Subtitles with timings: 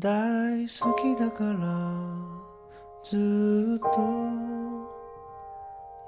[0.00, 1.54] 大好きだから
[3.04, 3.16] ず
[3.76, 4.00] っと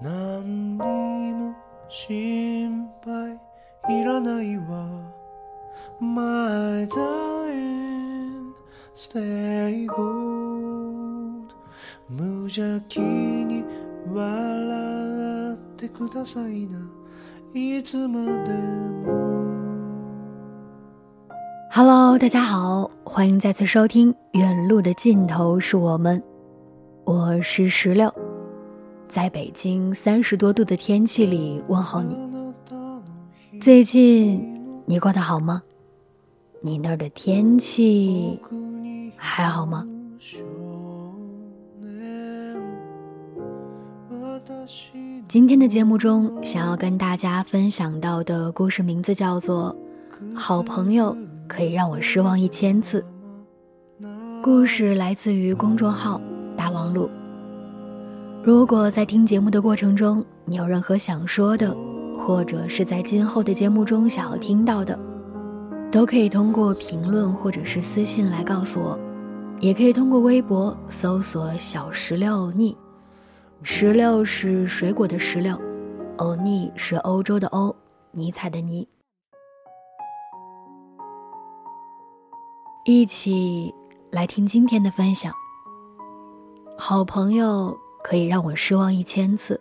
[0.02, 1.54] 何にも
[1.88, 3.38] 心配
[4.00, 4.88] いらないわ。
[6.00, 8.52] My darling
[8.96, 11.54] stay good
[12.08, 13.64] 無邪気に
[14.12, 16.78] 笑ってくださいな。
[17.54, 19.35] いつまでも
[22.06, 26.16] Hello，大家好，欢迎再次收听《远路的尽头是我们》，
[27.04, 28.14] 我是石榴，
[29.08, 32.16] 在北京三十多度的天气里问候你。
[33.60, 34.40] 最近
[34.86, 35.60] 你过得好吗？
[36.60, 38.40] 你那儿的天气
[39.16, 39.84] 还好吗？
[45.26, 49.74] 今天的节目中，想要跟大家分享到的故事名字叫做
[50.38, 51.12] 《好朋友》。
[51.46, 53.04] 可以让我失望一千次。
[54.42, 56.20] 故事来自于公众号
[56.56, 57.10] “大王路”。
[58.44, 61.76] 如果在听节目的过程中，你有任何想说的，
[62.16, 64.96] 或者是在今后的节目中想要听到的，
[65.90, 68.96] 都可以通过评论或者是私信来告诉我，
[69.58, 72.76] 也可以通过微博搜索“小石榴欧尼”，
[73.64, 75.60] 石榴是水果的石榴，
[76.18, 77.74] 欧尼是欧洲的欧，
[78.12, 78.86] 尼采的尼。
[82.88, 83.74] 一起
[84.12, 85.34] 来听今天的分享。
[86.78, 89.60] 好朋友可以让我失望一千次。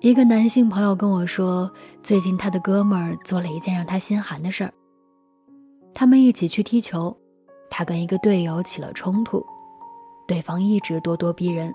[0.00, 1.70] 一个男性朋友跟我说，
[2.02, 4.72] 最近他的哥们儿做了一件让他心寒的事儿。
[5.92, 7.14] 他们一起去踢球，
[7.68, 9.44] 他跟一个队友起了冲突，
[10.26, 11.74] 对方一直咄咄逼人，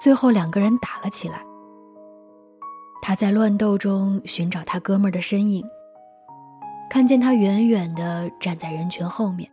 [0.00, 1.46] 最后两个人打了起来。
[3.00, 5.64] 他在乱斗中寻找他哥们儿的身影。
[6.92, 9.50] 看见他远远地站在人群后面，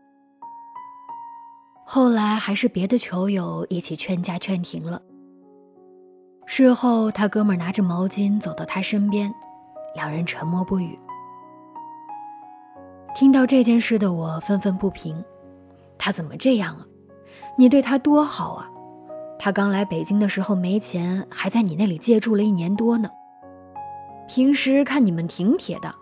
[1.86, 5.02] 后来还是别的球友一起劝架劝停了。
[6.46, 9.34] 事后，他哥们拿着毛巾走到他身边，
[9.96, 11.00] 两人沉默不语。
[13.16, 15.24] 听到这件事的我愤愤不平：
[15.98, 16.86] 他怎么这样啊？
[17.58, 18.70] 你对他多好啊！
[19.40, 23.10] 他刚来北京的时候没钱，还在你那里借住了一年多呢。
[24.28, 25.96] 平时看你们挺铁的。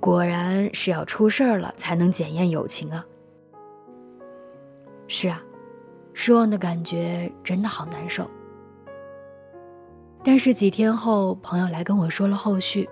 [0.00, 3.04] 果然是要出事儿了才能检验友情啊！
[5.06, 5.42] 是啊，
[6.14, 8.26] 失望的感觉真的好难受。
[10.24, 12.88] 但是几天后，朋友来跟我说了后续，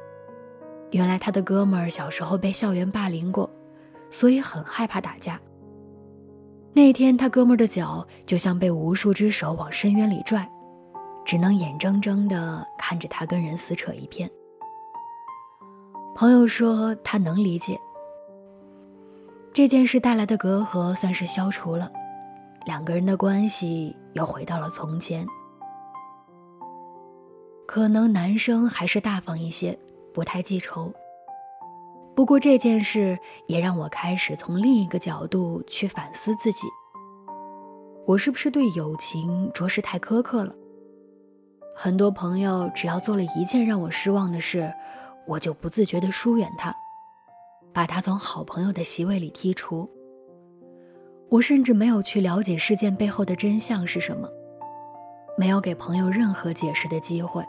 [0.91, 3.49] 原来他的哥们儿小时候被校园霸凌过，
[4.11, 5.41] 所以很害怕打架。
[6.75, 10.47] 那天他哥们儿的脚就像被无数只手往深渊里拽，
[11.25, 14.31] 只能眼睁睁地看着他跟人撕扯一片。
[16.19, 17.79] 朋友说他能理解，
[19.53, 21.89] 这件事带来的隔阂算是消除了，
[22.67, 25.25] 两个人的关系又回到了从前。
[27.69, 29.79] 可能男生还是大方一些，
[30.13, 30.93] 不太记仇。
[32.17, 36.67] 不过这件事也让我开始从另一个角度去反思自己：
[38.05, 40.53] 我是不是对友情着实太苛刻了？
[41.77, 44.69] 很多朋友只要做了一件让我失望的事。
[45.29, 46.75] 我就不自觉地疏远他，
[47.71, 49.89] 把他从好朋友的席位里剔除。
[51.29, 54.27] 我甚至没有去了解事件背后的真相是什么，
[55.37, 57.45] 没有给朋友任何解释的机会。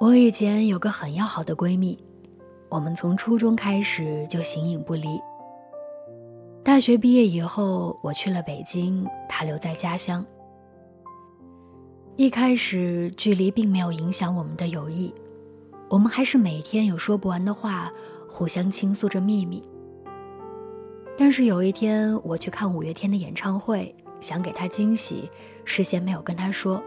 [0.00, 1.96] 我以前有个很要好的闺蜜，
[2.68, 5.20] 我们从初中开始就形影不离。
[6.64, 10.26] 大学毕业以后，我去了北京，她留在家乡。
[12.16, 15.12] 一开始，距离并没有影响我们的友谊，
[15.90, 17.92] 我们还是每天有说不完的话，
[18.26, 19.62] 互相倾诉着秘密。
[21.18, 25.30] 但是有一天，我去看五月天的演唱会，想给他惊喜，
[25.66, 26.82] 事先没有跟他说，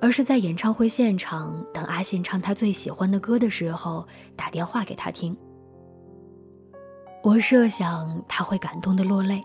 [0.00, 4.04] 而是在演唱会现场等阿信唱他最喜欢的歌的时候，
[4.34, 5.36] 打电话给他听。
[7.22, 9.40] 我设想他会感动的落泪，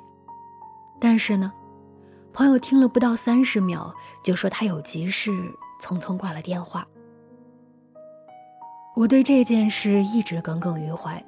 [0.99, 1.53] 但是呢，
[2.35, 5.31] 朋友听了不到三十秒，就说他有急事，
[5.81, 6.85] 匆匆挂了电话。
[8.93, 11.23] 我对这件事一直耿耿于怀，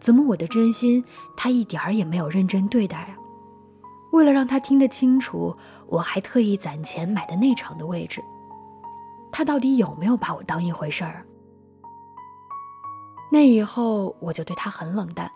[0.00, 1.04] 怎么我的真心
[1.36, 3.18] 他一点儿也没有认真对待啊？
[4.12, 5.54] 为了让他听得清楚，
[5.88, 8.24] 我还特意攒钱买的内场的位置。
[9.30, 11.22] 他到底有没有把我当一回事儿？
[13.30, 15.30] 那以后我就对他很冷淡，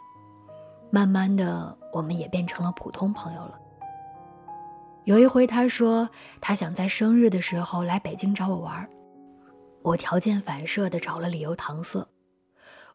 [0.90, 3.60] 慢慢的我们也变成了普通朋友了。
[5.08, 6.06] 有一回他说
[6.38, 8.86] 他想在生日的时候来北京找我玩儿。
[9.80, 12.06] 我条件反射的找了理由搪塞，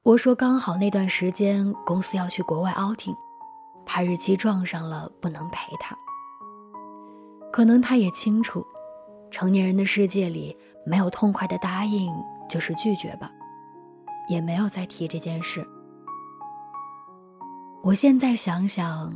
[0.04, 3.16] 我说刚好那段时间公司要去国外 outing，
[3.84, 5.98] 怕日期撞上了不能陪他。
[7.52, 8.64] 可能他也清楚，
[9.32, 10.56] 成年人的世界里
[10.86, 12.14] 没有痛快的答应
[12.48, 13.32] 就是拒绝吧，
[14.30, 15.68] 也没有再提这件事。
[17.82, 19.12] 我现在想想，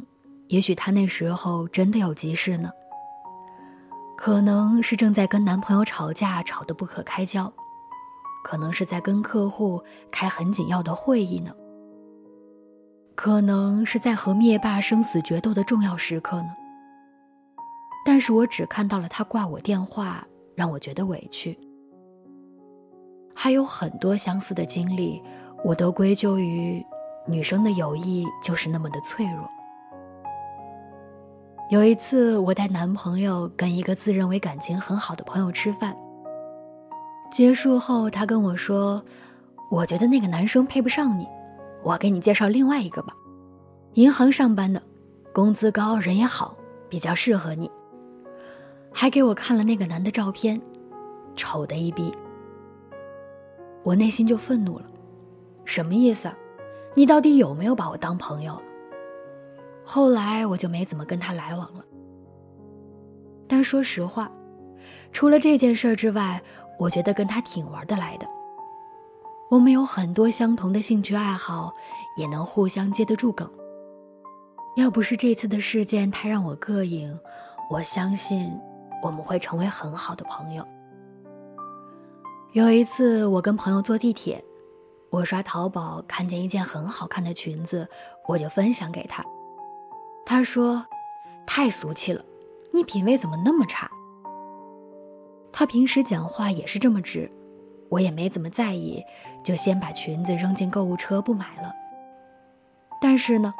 [0.48, 2.72] 也许他那时候真的有急事呢。
[4.18, 7.50] 可能是正在跟男朋友吵架，吵得不可开交；
[8.44, 9.82] 可能是在跟客户
[10.12, 11.52] 开很紧要的会议呢；
[13.16, 16.50] 可能是在和灭霸生死决斗的重要时刻呢。
[18.04, 20.26] 但是我只看到了他挂我电话，
[20.56, 21.58] 让我觉得委屈。
[23.36, 25.22] 还有很多相似的经历，
[25.64, 26.84] 我都归咎于
[27.28, 29.48] 女生的友谊就是那么的脆弱。
[31.70, 35.94] 有一次，我带男朋友跟一个自认为感情很好的朋友吃饭。
[37.30, 39.04] 结束后，他跟我说
[39.70, 41.28] ：“我觉得那个男生配不上你，
[41.84, 43.14] 我给你介绍另外一个吧，
[43.96, 44.82] 银行上班的，
[45.34, 46.56] 工资高，人也好，
[46.88, 47.70] 比较适合你。”
[48.94, 50.60] 还给我看了那个男的照片，
[51.36, 52.14] 丑的一逼。
[53.84, 54.86] 我内心就愤怒了，
[55.66, 56.30] 什么意思？
[56.30, 56.36] 啊
[56.94, 58.60] 你到底有没有把我当朋友？
[59.90, 61.82] 后来我就没怎么跟他来往了。
[63.48, 64.30] 但说实话，
[65.14, 66.42] 除了这件事之外，
[66.78, 68.28] 我觉得跟他挺玩得来的。
[69.50, 71.74] 我们有很多相同的兴趣爱好，
[72.18, 73.50] 也能互相接得住梗。
[74.76, 77.18] 要不是这次的事件太让我膈应，
[77.72, 78.52] 我相信
[79.02, 80.68] 我们会成为很好的朋友。
[82.52, 84.44] 有一次，我跟朋友坐地铁，
[85.10, 87.88] 我刷淘宝看见一件很好看的裙子，
[88.28, 89.24] 我就分享给他。
[90.30, 90.86] 他说
[91.48, 92.22] ：“太俗气了，
[92.74, 93.90] 你品味怎么那么差？”
[95.54, 97.32] 他平时讲话也是这么直，
[97.88, 99.02] 我也没怎么在意，
[99.42, 101.74] 就先把裙子扔进购物车不买了。
[103.00, 103.54] 但是呢，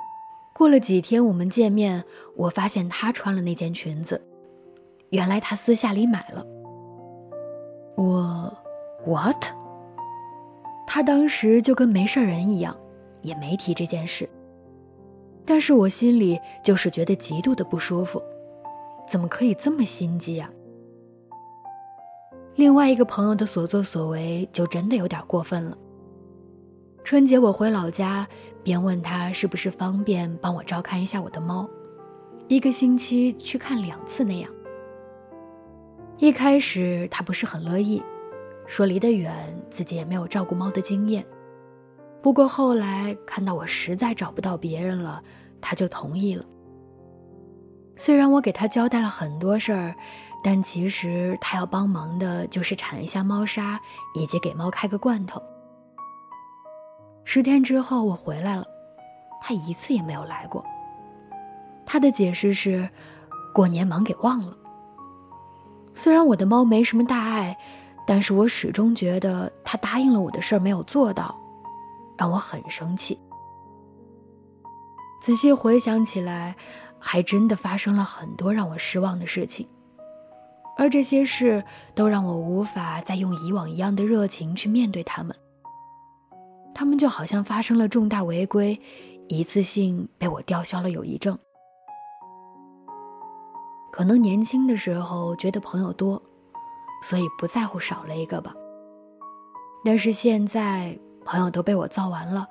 [0.54, 2.04] 过了几天我们见面，
[2.36, 4.22] 我发现他穿了那件裙子，
[5.12, 6.46] 原来他私下里买了。
[7.96, 8.54] 我
[9.06, 9.42] ，what？
[10.86, 12.76] 他当时就跟没事人一样，
[13.22, 14.30] 也没提这件事。
[15.50, 18.22] 但是我心里就是觉得极度的不舒服，
[19.10, 20.50] 怎么可以这么心机啊？
[22.56, 25.78] 另外一个朋友的所作所为就真的有点过分了。
[27.06, 28.28] 春节我回老家，
[28.62, 31.66] 便问他是不是方便帮我照看一下我的猫，
[32.50, 34.52] 一个星期去看两次那样。
[36.18, 38.04] 一开始他不是很乐意，
[38.66, 39.34] 说离得远，
[39.70, 41.26] 自己也没有照顾猫的经验。
[42.28, 45.24] 不过后来看到我实在找不到别人了，
[45.62, 46.44] 他就同意了。
[47.96, 49.96] 虽然我给他交代了很多事儿，
[50.44, 53.80] 但其实他要帮忙的就是铲一下猫砂，
[54.14, 55.42] 以及给猫开个罐头。
[57.24, 58.66] 十天之后我回来了，
[59.42, 60.62] 他一次也没有来过。
[61.86, 62.90] 他的解释是，
[63.54, 64.54] 过年忙给忘了。
[65.96, 67.58] 虽然我的猫没什么大碍，
[68.06, 71.34] 但是我始终觉得他答应了我的事儿没有做到。
[72.18, 73.20] 让我很生气。
[75.22, 76.56] 仔细回想起来，
[77.00, 79.68] 还真的发生了很多让我失望的事情，
[80.78, 85.36] 而这些事都让我无法再用以往一样的热情去面对他们。
[86.74, 88.80] 他们就好像发生了重大违规，
[89.28, 91.38] 一次性被我吊销了友谊证。
[93.92, 96.22] 可能年轻的时候觉得朋友多，
[97.04, 98.54] 所以不在乎少了一个吧。
[99.84, 100.98] 但是现在。
[101.28, 102.48] 朋友都被我造完了，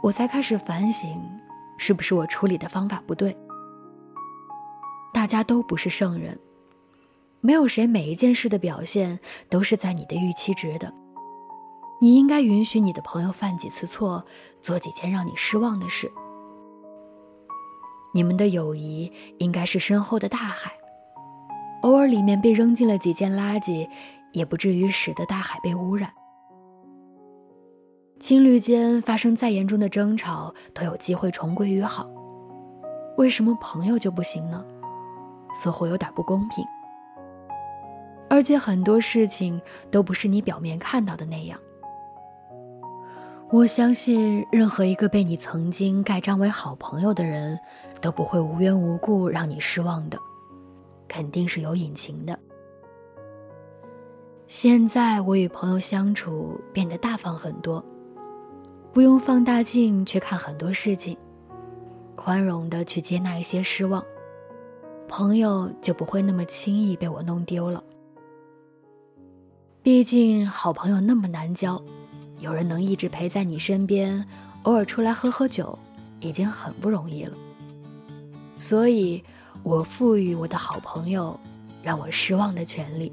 [0.00, 1.10] 我才开始反省，
[1.76, 3.36] 是不是我处理的方法不对？
[5.12, 6.38] 大家都不是圣人，
[7.40, 9.18] 没有谁每一件事的表现
[9.50, 10.94] 都是在你的预期值的。
[12.00, 14.24] 你应该允许你的朋友犯几次错，
[14.60, 16.10] 做几件让你失望的事。
[18.14, 20.70] 你们的友谊应该是深厚的大海，
[21.82, 23.88] 偶尔里面被扔进了几件垃圾，
[24.32, 26.12] 也不至于使得大海被污染。
[28.22, 32.08] 情侣间发生再严重的争吵，都有机会重归于好。
[33.16, 34.64] 为什么朋友就不行呢？
[35.60, 36.64] 似乎有点不公平。
[38.30, 39.60] 而且很多事情
[39.90, 41.58] 都不是你表面看到的那样。
[43.50, 47.58] 我相信，任何一个被你曾经盖章为好朋友的人，
[48.00, 50.16] 都不会无缘无故让你失望的，
[51.08, 52.38] 肯定是有隐情的。
[54.46, 57.84] 现在我与朋友相处变得大方很多，
[58.92, 61.16] 不用放大镜去看很多事情，
[62.14, 64.04] 宽容的去接纳一些失望，
[65.08, 67.82] 朋友就不会那么轻易被我弄丢了。
[69.82, 71.82] 毕竟好朋友那么难交。
[72.38, 74.26] 有人能一直陪在你身边，
[74.64, 75.78] 偶尔出来喝喝酒，
[76.20, 77.34] 已经很不容易了。
[78.58, 79.24] 所以，
[79.62, 81.38] 我赋予我的好朋友
[81.82, 83.10] 让我失望的权利。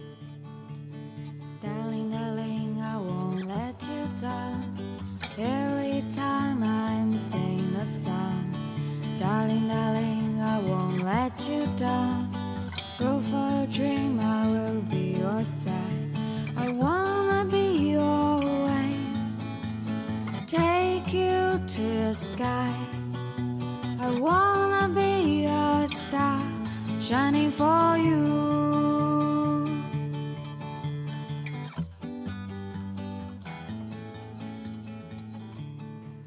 [6.11, 12.33] time I'm singing a song, Darling, darling, I won't let you down.
[12.97, 16.09] Go for a dream, I will be your side.
[16.57, 19.37] I wanna be your waves,
[20.47, 22.73] take you to the sky.
[23.99, 26.43] I wanna be a star,
[26.99, 27.78] shining for.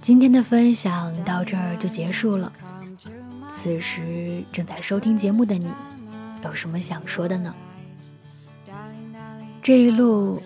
[0.02, 2.52] 今天的分享到这儿就结束了。
[3.54, 5.70] 此时正在收听节目的你，
[6.42, 7.54] 有什么想说的呢？
[9.62, 10.42] 这一路，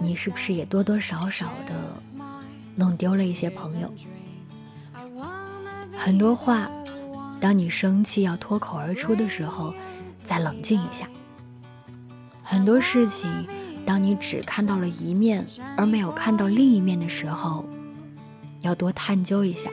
[0.00, 1.74] 你是不是也多多少少的
[2.74, 3.94] 弄丢了一些朋友？
[5.96, 6.68] 很多话，
[7.40, 9.72] 当你生气要脱口而出的时候，
[10.24, 11.06] 再冷静一下；
[12.42, 13.46] 很多事情，
[13.86, 17.64] 当你只看到了一面而没有看到另一面的时候，
[18.60, 19.70] 要多探究一下。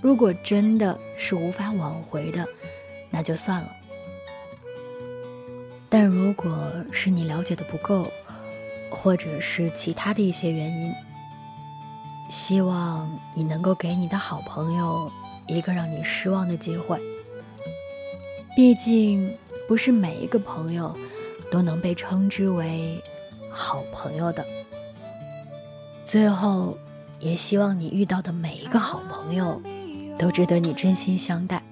[0.00, 2.46] 如果真的是无法挽回的，
[3.10, 3.68] 那就算了；
[5.88, 8.06] 但如果是你了解的不够，
[8.90, 10.92] 或者是其他的一些原因，
[12.30, 15.10] 希望你能够给你的好朋友
[15.46, 16.98] 一个让你失望的机会。
[18.54, 20.96] 毕竟，不是每一个朋友
[21.50, 23.02] 都能被称之为
[23.50, 24.46] 好朋友的。
[26.06, 26.78] 最后，
[27.20, 29.60] 也希望你遇到的每一个好朋友
[30.18, 31.62] 都值得你真心相待。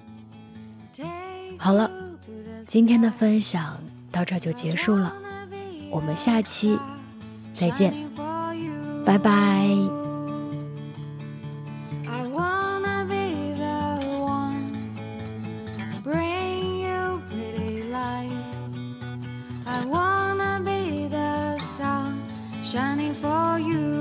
[1.59, 1.91] 好了，
[2.67, 3.79] 今天的分享
[4.11, 5.13] 到这就结束了，
[5.91, 6.79] 我们下期
[7.55, 7.95] 再见，
[9.05, 9.67] 拜拜。
[22.67, 23.96] shining for you.